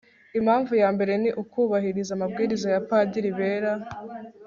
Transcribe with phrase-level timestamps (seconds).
[0.39, 3.71] impamvu ya mbere ni ukubahiriza amabwiriza y'abapadiri bera